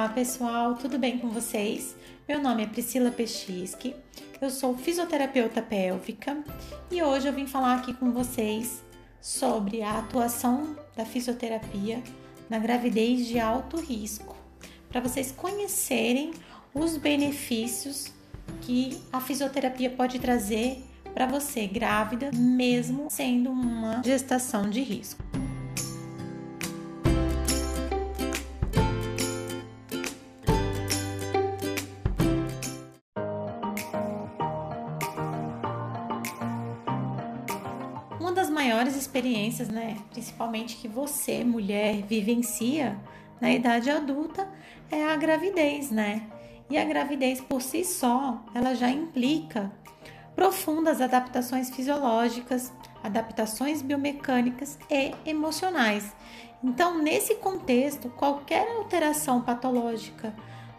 [0.00, 1.94] Olá pessoal, tudo bem com vocês?
[2.26, 3.94] Meu nome é Priscila Pechisky,
[4.40, 6.42] eu sou fisioterapeuta pélvica
[6.90, 8.82] e hoje eu vim falar aqui com vocês
[9.20, 12.02] sobre a atuação da fisioterapia
[12.48, 14.34] na gravidez de alto risco,
[14.88, 16.30] para vocês conhecerem
[16.72, 18.10] os benefícios
[18.62, 20.82] que a fisioterapia pode trazer
[21.12, 25.22] para você grávida, mesmo sendo uma gestação de risco.
[39.20, 42.98] Experiências, né, principalmente que você, mulher, vivencia
[43.40, 44.48] na idade adulta,
[44.90, 46.22] é a gravidez, né?
[46.70, 49.70] E a gravidez por si só, ela já implica
[50.34, 56.14] profundas adaptações fisiológicas, adaptações biomecânicas e emocionais.
[56.62, 60.34] Então, nesse contexto, qualquer alteração patológica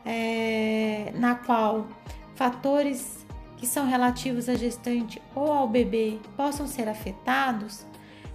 [0.05, 1.87] é, na qual
[2.35, 3.25] fatores
[3.57, 7.85] que são relativos à gestante ou ao bebê possam ser afetados,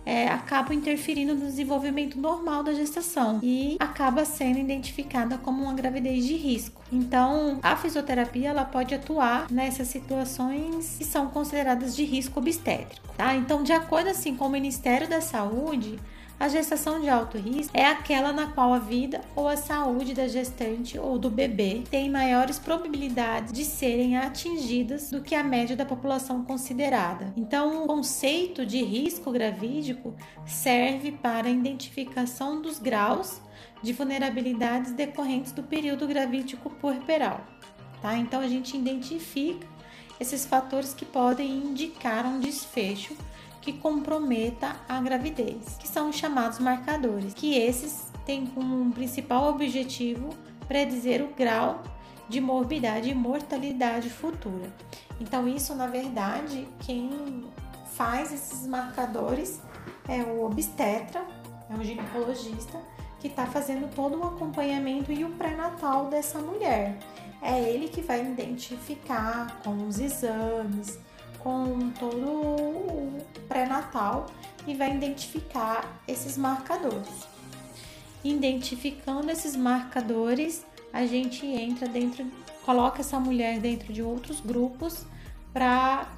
[0.07, 6.25] é, acabam interferindo no desenvolvimento normal da gestação e acaba sendo identificada como uma gravidez
[6.25, 6.81] de risco.
[6.93, 13.09] Então, a fisioterapia ela pode atuar nessas situações que são consideradas de risco obstétrico.
[13.17, 13.35] Tá?
[13.35, 15.99] Então, de acordo assim com o Ministério da Saúde,
[16.39, 20.29] a gestação de alto risco é aquela na qual a vida ou a saúde da
[20.29, 25.87] gestante ou do bebê tem maiores probabilidades de serem atingidas do que a média da
[25.87, 27.33] população considerada.
[27.39, 33.41] Então, o conceito de risco gravídico serve para a identificação dos graus
[33.83, 37.47] de vulnerabilidades decorrentes do período gravídico puerperal.
[38.03, 38.15] Tá?
[38.15, 39.67] Então, a gente identifica
[40.21, 43.17] esses fatores que podem indicar um desfecho
[43.67, 50.31] que comprometa a gravidez, que são os chamados marcadores, que esses têm como principal objetivo
[50.69, 51.83] predizer o grau
[52.29, 54.73] de morbidade e mortalidade futura.
[55.21, 57.45] Então, isso na verdade, quem
[57.95, 59.61] faz esses marcadores
[60.09, 61.27] é o obstetra,
[61.69, 62.81] é o ginecologista,
[63.19, 67.01] que está fazendo todo o acompanhamento e o pré-natal dessa mulher.
[67.43, 71.01] É ele que vai identificar com os exames,
[71.47, 74.27] com todo o pré-natal
[74.67, 77.29] e vai identificar esses marcadores.
[78.25, 82.27] Identificando esses marcadores, a gente entra dentro,
[82.65, 85.07] coloca essa mulher dentro de outros grupos
[85.53, 86.09] para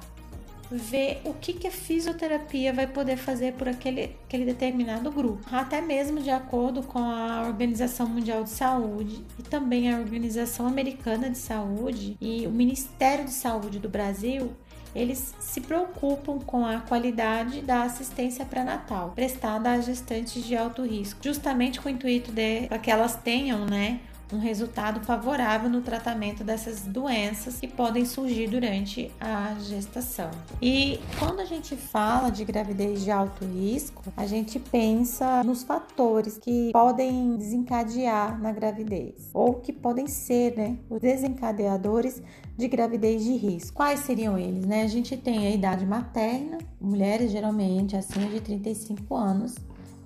[0.71, 5.45] ver o que, que a fisioterapia vai poder fazer por aquele, aquele determinado grupo.
[5.51, 11.29] Até mesmo de acordo com a Organização Mundial de Saúde e também a Organização Americana
[11.29, 14.51] de Saúde e o Ministério de Saúde do Brasil,
[14.95, 21.19] eles se preocupam com a qualidade da assistência pré-natal prestada às gestantes de alto risco,
[21.23, 23.99] justamente com o intuito de que elas tenham, né,
[24.31, 30.29] um resultado favorável no tratamento dessas doenças que podem surgir durante a gestação.
[30.61, 36.37] E quando a gente fala de gravidez de alto risco, a gente pensa nos fatores
[36.37, 42.21] que podem desencadear na gravidez ou que podem ser, né, os desencadeadores
[42.59, 43.77] de gravidez de risco.
[43.77, 44.83] Quais seriam eles, né?
[44.83, 49.55] A gente tem a idade materna, mulheres geralmente acima de 35 anos,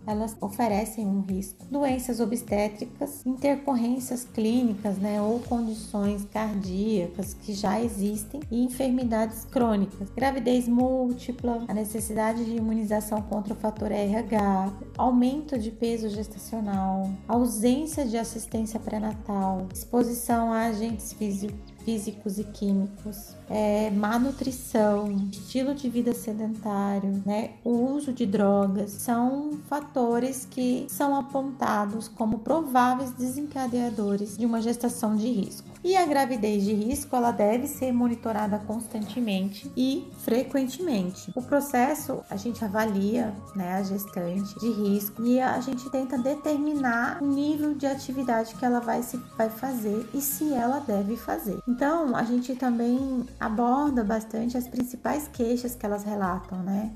[0.06, 1.66] elas oferecem um risco.
[1.72, 10.68] Doenças obstétricas, intercorrências clínicas, né, ou condições cardíacas que já existem e enfermidades crônicas, gravidez
[10.68, 18.18] múltipla, a necessidade de imunização contra o fator RH, aumento de peso gestacional, ausência de
[18.18, 26.14] assistência pré-natal, exposição a agentes físicos físicos e químicos, é, má nutrição, estilo de vida
[26.14, 34.46] sedentário, né, o uso de drogas, são fatores que são apontados como prováveis desencadeadores de
[34.46, 35.73] uma gestação de risco.
[35.84, 41.30] E a gravidez de risco ela deve ser monitorada constantemente e frequentemente.
[41.36, 47.22] O processo a gente avalia né, a gestante de risco e a gente tenta determinar
[47.22, 51.60] o nível de atividade que ela vai, se, vai fazer e se ela deve fazer.
[51.68, 56.94] Então a gente também aborda bastante as principais queixas que elas relatam, né?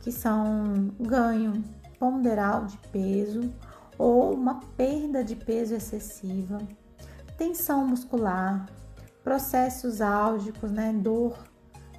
[0.00, 1.64] Que são ganho
[1.96, 3.52] ponderal de peso
[3.96, 6.58] ou uma perda de peso excessiva
[7.36, 8.66] tensão muscular,
[9.22, 11.36] processos álgicos, né, dor,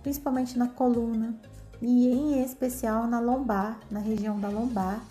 [0.02, 1.36] principalmente na coluna
[1.82, 5.02] e em especial na lombar, na região da lombar.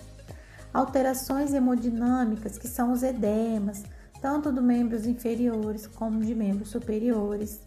[0.73, 3.85] Alterações hemodinâmicas, que são os edemas,
[4.21, 7.61] tanto dos membros inferiores como de membros superiores.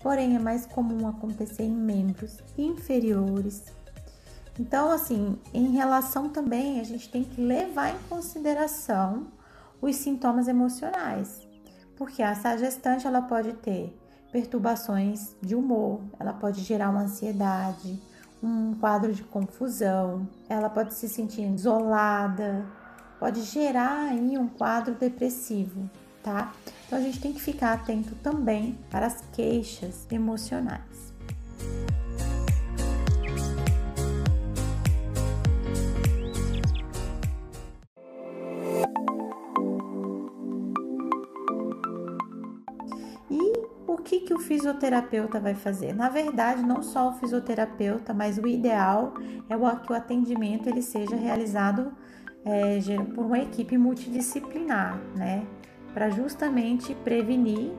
[0.00, 3.64] Porém, é mais comum acontecer em membros inferiores.
[4.58, 9.26] Então, assim, em relação também, a gente tem que levar em consideração
[9.82, 11.45] os sintomas emocionais
[11.96, 13.96] Porque essa gestante ela pode ter
[14.30, 18.00] perturbações de humor, ela pode gerar uma ansiedade,
[18.42, 22.66] um quadro de confusão, ela pode se sentir isolada,
[23.18, 25.88] pode gerar aí um quadro depressivo,
[26.22, 26.52] tá?
[26.86, 31.15] Então a gente tem que ficar atento também para as queixas emocionais.
[44.56, 45.94] Fisioterapeuta vai fazer?
[45.94, 49.12] Na verdade, não só o fisioterapeuta, mas o ideal
[49.50, 51.92] é que o atendimento ele seja realizado
[52.42, 52.78] é,
[53.14, 55.44] por uma equipe multidisciplinar, né?
[55.92, 57.70] Para justamente prevenir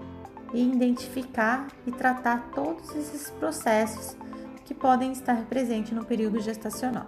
[0.54, 4.16] e identificar e tratar todos esses processos
[4.64, 7.08] que podem estar presentes no período gestacional.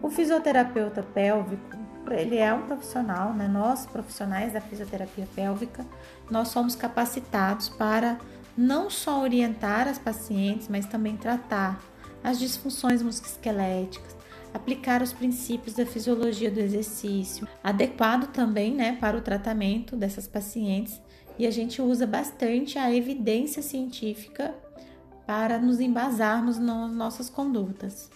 [0.00, 3.48] O fisioterapeuta pélvico ele é um profissional, né?
[3.48, 5.84] Nós, profissionais da fisioterapia pélvica,
[6.30, 8.18] nós somos capacitados para
[8.56, 11.82] não só orientar as pacientes, mas também tratar
[12.22, 14.16] as disfunções musculoesqueléticas,
[14.52, 21.00] aplicar os princípios da fisiologia do exercício, adequado também, né, para o tratamento dessas pacientes.
[21.38, 24.54] E a gente usa bastante a evidência científica
[25.26, 28.08] para nos embasarmos nas nossas condutas.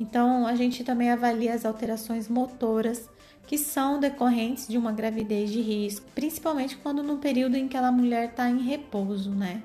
[0.00, 3.08] Então, a gente também avalia as alterações motoras
[3.48, 7.90] que são decorrentes de uma gravidez de risco, principalmente quando no período em que a
[7.90, 9.62] mulher está em repouso, né?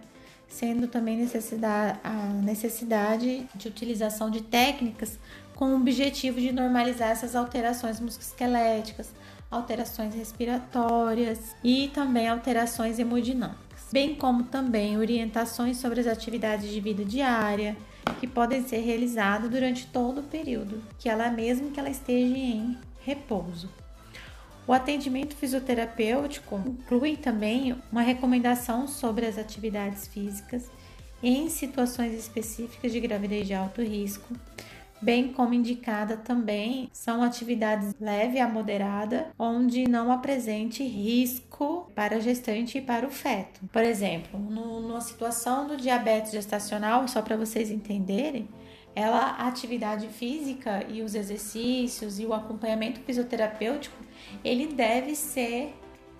[0.47, 5.19] Sendo também necessidade, a necessidade de utilização de técnicas
[5.53, 9.11] com o objetivo de normalizar essas alterações musculoesqueléticas,
[9.51, 17.03] alterações respiratórias e também alterações hemodinâmicas, bem como também orientações sobre as atividades de vida
[17.03, 17.75] diária
[18.21, 22.77] que podem ser realizadas durante todo o período, que ela mesmo que ela esteja em
[23.05, 23.69] repouso.
[24.65, 30.71] O atendimento fisioterapêutico inclui também uma recomendação sobre as atividades físicas
[31.21, 34.33] em situações específicas de gravidez de alto risco,
[35.01, 42.19] bem como indicada também são atividades leve a moderada, onde não apresente risco para a
[42.19, 43.61] gestante e para o feto.
[43.71, 48.47] Por exemplo, no, numa situação do diabetes gestacional, só para vocês entenderem,
[48.95, 53.95] ela a atividade física e os exercícios e o acompanhamento fisioterapêutico,
[54.43, 55.73] ele deve ser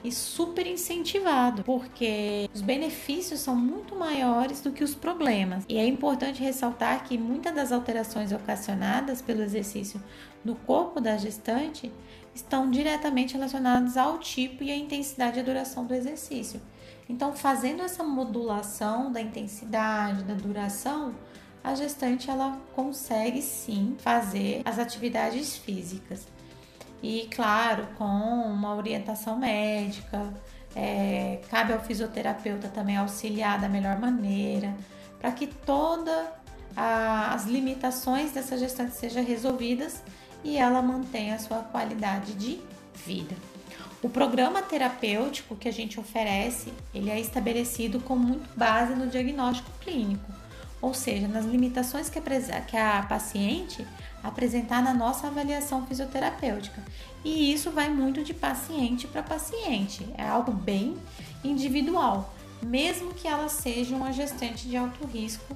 [0.04, 5.64] e super incentivado, porque os benefícios são muito maiores do que os problemas.
[5.70, 10.04] E é importante ressaltar que muitas das alterações ocasionadas pelo exercício
[10.44, 11.90] no corpo da gestante
[12.36, 16.60] estão diretamente relacionadas ao tipo e à intensidade e à duração do exercício.
[17.08, 21.14] Então, fazendo essa modulação da intensidade, da duração,
[21.64, 26.28] a gestante ela consegue sim fazer as atividades físicas.
[27.02, 30.34] E claro, com uma orientação médica,
[30.76, 34.76] é, cabe ao fisioterapeuta também auxiliar da melhor maneira,
[35.20, 36.28] para que todas
[36.76, 40.02] as limitações dessa gestante sejam resolvidas
[40.44, 42.60] e ela mantenha a sua qualidade de
[43.06, 43.36] vida.
[44.02, 49.70] O programa terapêutico que a gente oferece, ele é estabelecido com muito base no diagnóstico
[49.80, 50.43] clínico
[50.84, 53.88] ou seja, nas limitações que a, que a paciente
[54.22, 56.84] apresentar na nossa avaliação fisioterapêutica.
[57.24, 60.98] E isso vai muito de paciente para paciente, é algo bem
[61.42, 65.56] individual, mesmo que ela seja uma gestante de alto risco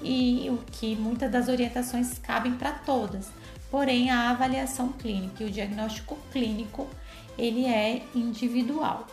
[0.00, 3.28] e o que muitas das orientações cabem para todas.
[3.70, 6.88] Porém, a avaliação clínica e o diagnóstico clínico,
[7.36, 9.06] ele é individual.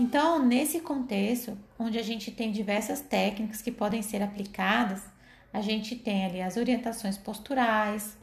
[0.00, 5.02] Então, nesse contexto, onde a gente tem diversas técnicas que podem ser aplicadas,
[5.52, 8.16] a gente tem ali as orientações posturais,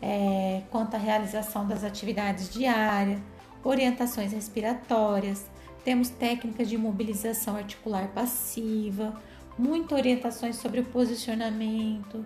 [0.00, 3.18] é, quanto à realização das atividades diárias,
[3.64, 5.50] orientações respiratórias,
[5.84, 9.20] temos técnicas de mobilização articular passiva,
[9.58, 12.24] muitas orientações sobre o posicionamento,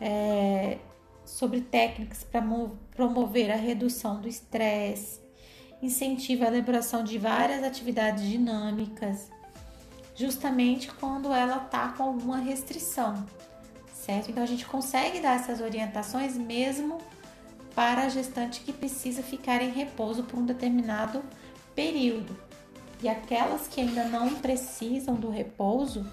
[0.00, 0.78] é,
[1.24, 2.44] sobre técnicas para
[2.94, 5.23] promover a redução do estresse,
[5.82, 9.30] incentiva a elaboração de várias atividades dinâmicas,
[10.14, 13.24] justamente quando ela está com alguma restrição,
[13.92, 14.30] certo?
[14.30, 16.98] Então a gente consegue dar essas orientações mesmo
[17.74, 21.22] para a gestante que precisa ficar em repouso por um determinado
[21.74, 22.36] período.
[23.02, 26.06] E aquelas que ainda não precisam do repouso,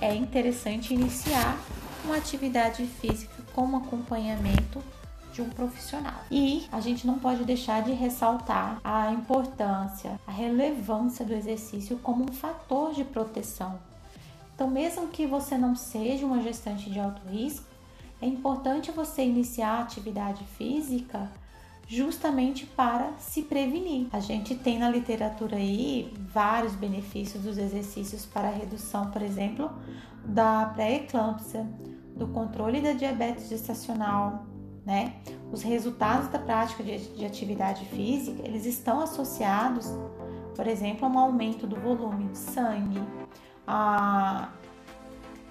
[0.00, 1.58] é interessante iniciar
[2.04, 4.82] uma atividade física com acompanhamento
[5.34, 6.14] de um profissional.
[6.30, 12.24] E a gente não pode deixar de ressaltar a importância, a relevância do exercício como
[12.24, 13.78] um fator de proteção.
[14.54, 17.66] Então, mesmo que você não seja uma gestante de alto risco,
[18.22, 21.28] é importante você iniciar a atividade física
[21.88, 24.06] justamente para se prevenir.
[24.12, 29.70] A gente tem na literatura aí vários benefícios dos exercícios para redução, por exemplo,
[30.24, 31.66] da pré-eclâmpsia,
[32.16, 34.46] do controle da diabetes gestacional,
[34.84, 35.14] né?
[35.52, 39.86] Os resultados da prática de, de atividade física, eles estão associados,
[40.54, 43.02] por exemplo, a um aumento do volume de sangue,
[43.66, 44.50] a,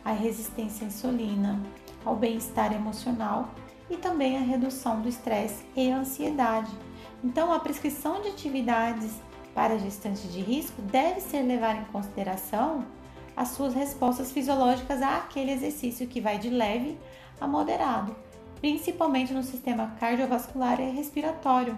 [0.06, 1.60] a resistência à insulina,
[2.06, 3.50] ao bem-estar emocional
[3.90, 6.72] e também a redução do estresse e ansiedade.
[7.24, 9.12] Então, a prescrição de atividades
[9.54, 12.86] para gestantes de risco deve ser levar em consideração
[13.36, 17.00] as suas respostas fisiológicas àquele exercício que vai de leve
[17.40, 18.16] a moderado,
[18.64, 21.78] principalmente no sistema cardiovascular e respiratório.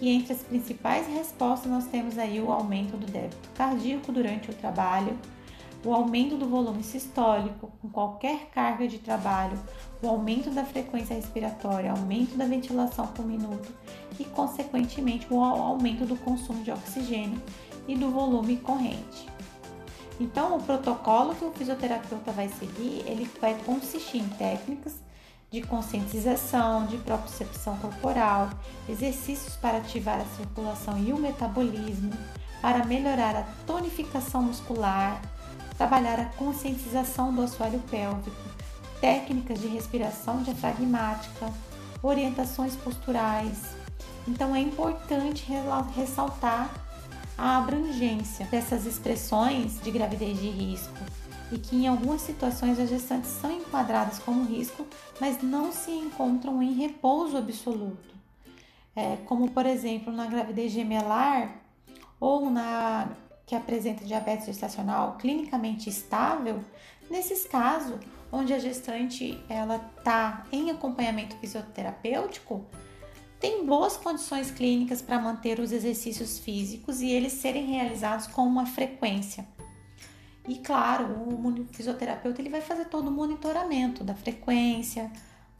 [0.00, 4.54] E entre as principais respostas nós temos aí o aumento do débito cardíaco durante o
[4.54, 5.16] trabalho,
[5.84, 9.56] o aumento do volume sistólico com qualquer carga de trabalho,
[10.02, 13.72] o aumento da frequência respiratória, aumento da ventilação por minuto
[14.18, 17.40] e, consequentemente, o aumento do consumo de oxigênio
[17.86, 19.28] e do volume corrente.
[20.18, 25.04] Então, o protocolo que o fisioterapeuta vai seguir, ele vai consistir em técnicas
[25.54, 28.50] de conscientização, de propriocepção corporal,
[28.88, 32.12] exercícios para ativar a circulação e o metabolismo,
[32.60, 35.22] para melhorar a tonificação muscular,
[35.78, 38.36] trabalhar a conscientização do assoalho pélvico,
[39.00, 41.52] técnicas de respiração diafragmática,
[42.02, 43.76] orientações posturais.
[44.26, 45.46] Então é importante
[45.94, 46.68] ressaltar
[47.38, 50.98] a abrangência dessas expressões de gravidez de risco
[51.54, 54.84] e que em algumas situações as gestantes são enquadradas como risco,
[55.20, 58.12] mas não se encontram em repouso absoluto.
[58.96, 61.60] É, como por exemplo na gravidez gemelar
[62.18, 63.08] ou na
[63.46, 66.64] que apresenta diabetes gestacional clinicamente estável,
[67.08, 68.00] nesses casos
[68.32, 72.64] onde a gestante ela está em acompanhamento fisioterapêutico,
[73.38, 78.66] tem boas condições clínicas para manter os exercícios físicos e eles serem realizados com uma
[78.66, 79.46] frequência.
[80.46, 85.10] E claro, o fisioterapeuta ele vai fazer todo o monitoramento da frequência,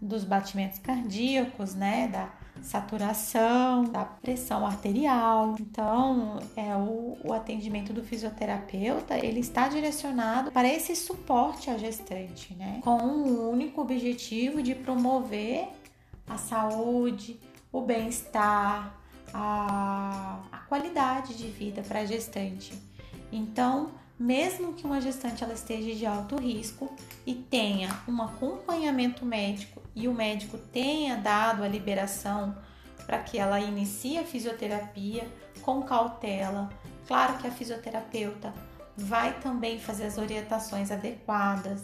[0.00, 2.30] dos batimentos cardíacos, né, da
[2.62, 5.56] saturação, da pressão arterial.
[5.58, 12.54] Então, é o, o atendimento do fisioterapeuta, ele está direcionado para esse suporte à gestante,
[12.54, 12.80] né?
[12.82, 15.68] Com o único objetivo de promover
[16.26, 17.40] a saúde,
[17.72, 18.94] o bem-estar,
[19.32, 22.72] a, a qualidade de vida para a gestante.
[23.32, 26.90] Então, mesmo que uma gestante ela esteja de alto risco
[27.26, 32.56] e tenha um acompanhamento médico e o médico tenha dado a liberação
[33.06, 35.26] para que ela inicie a fisioterapia
[35.62, 36.70] com cautela.
[37.06, 38.52] Claro que a fisioterapeuta
[38.96, 41.82] vai também fazer as orientações adequadas,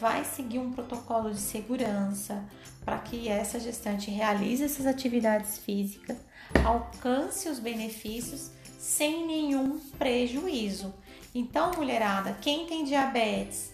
[0.00, 2.44] vai seguir um protocolo de segurança
[2.84, 6.16] para que essa gestante realize essas atividades físicas,
[6.64, 10.92] alcance os benefícios sem nenhum prejuízo.
[11.34, 13.72] Então, mulherada, quem tem diabetes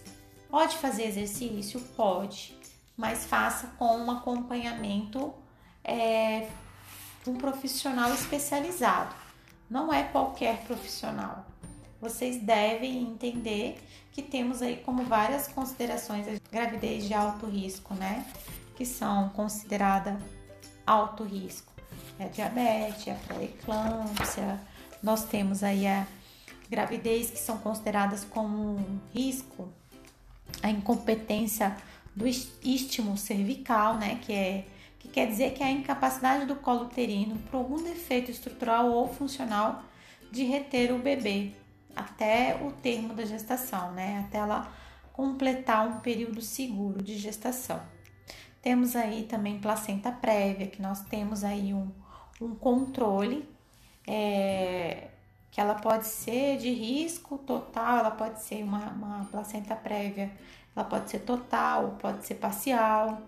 [0.49, 1.79] pode fazer exercício?
[1.95, 2.55] Pode,
[2.95, 5.33] mas faça com um acompanhamento
[5.83, 6.47] é,
[7.23, 9.15] de um profissional especializado.
[9.69, 11.45] Não é qualquer profissional.
[11.99, 13.83] Vocês devem entender
[14.13, 18.25] que temos aí como várias considerações a gravidez de alto risco, né?
[18.75, 20.17] Que são considerada
[20.85, 21.73] alto risco.
[22.19, 24.59] É a diabetes, a pré-eclâmpsia,
[25.01, 26.05] nós temos aí a
[26.69, 29.69] gravidez que são consideradas como um risco,
[30.61, 31.75] a incompetência
[32.15, 34.65] do istmo cervical, né, que é
[34.99, 39.07] que quer dizer que é a incapacidade do colo uterino por algum defeito estrutural ou
[39.07, 39.83] funcional
[40.31, 41.51] de reter o bebê
[41.95, 44.71] até o termo da gestação, né, até ela
[45.13, 47.81] completar um período seguro de gestação.
[48.61, 51.89] Temos aí também placenta prévia, que nós temos aí um,
[52.41, 53.47] um controle
[54.05, 55.07] é,
[55.57, 60.31] que ela pode ser de risco total, ela pode ser uma, uma placenta prévia,
[60.75, 63.23] ela pode ser total, pode ser parcial.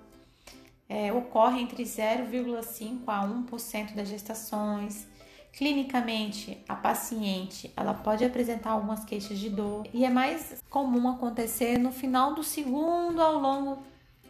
[0.87, 5.07] É, ocorre entre 0,5 a 1% das gestações.
[5.51, 11.79] Clinicamente, a paciente ela pode apresentar algumas queixas de dor e é mais comum acontecer
[11.79, 13.81] no final do segundo ao longo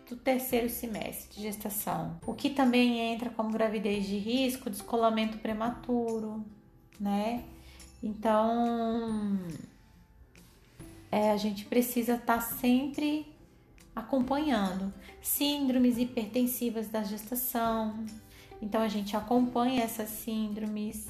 [0.10, 2.18] do terceiro semestre de gestação.
[2.26, 6.46] O que também entra como gravidez de risco, descolamento prematuro,
[6.98, 7.44] né?
[8.02, 9.38] Então,
[11.12, 13.28] é, a gente precisa estar tá sempre
[13.96, 18.06] acompanhando síndromes hipertensivas da gestação.
[18.62, 21.08] Então, a gente acompanha essas síndromes,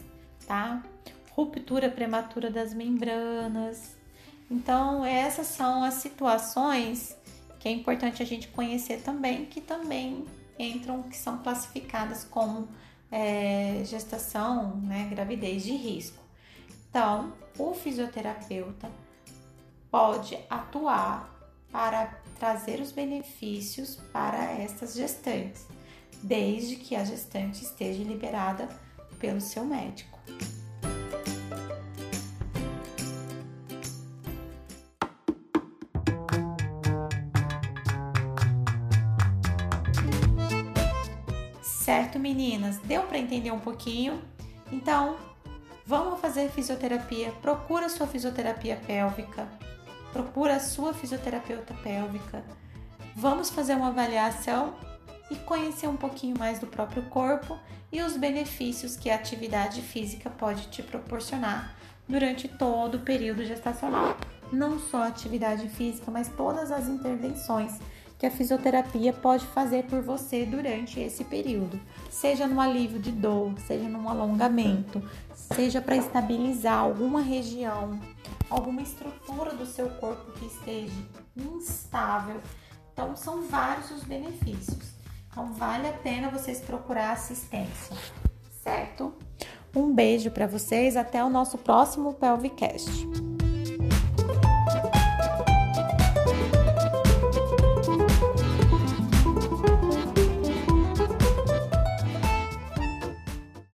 [0.48, 0.84] tá?
[1.32, 3.96] Ruptura prematura das membranas.
[4.50, 7.16] Então, essas são as situações
[7.60, 10.26] que é importante a gente conhecer também, que também
[10.58, 12.68] entram, que são classificadas como
[13.12, 16.29] é, gestação, né, gravidez de risco.
[16.90, 18.90] Então, o fisioterapeuta
[19.92, 21.30] pode atuar
[21.72, 25.68] para trazer os benefícios para essas gestantes,
[26.24, 28.68] desde que a gestante esteja liberada
[29.20, 30.18] pelo seu médico.
[41.62, 42.78] Certo, meninas?
[42.80, 44.22] Deu para entender um pouquinho?
[44.72, 45.18] Então,
[45.90, 47.32] vamos fazer fisioterapia.
[47.42, 49.48] Procura sua fisioterapia pélvica.
[50.14, 52.44] Procura a sua fisioterapeuta pélvica.
[53.16, 54.76] Vamos fazer uma avaliação
[55.32, 57.58] e conhecer um pouquinho mais do próprio corpo
[57.92, 61.76] e os benefícios que a atividade física pode te proporcionar
[62.08, 64.16] durante todo o período gestacional.
[64.54, 67.80] Não só a atividade física, mas todas as intervenções
[68.20, 71.80] que a fisioterapia pode fazer por você durante esse período,
[72.12, 75.02] seja no alívio de dor, seja no alongamento,
[75.34, 77.98] seja para estabilizar alguma região,
[78.50, 81.02] alguma estrutura do seu corpo que esteja
[81.36, 82.42] instável.
[82.92, 84.92] Então, são vários os benefícios.
[85.32, 87.96] Então, vale a pena vocês procurar assistência,
[88.62, 89.14] certo?
[89.74, 93.29] Um beijo para vocês, até o nosso próximo Pelvicast.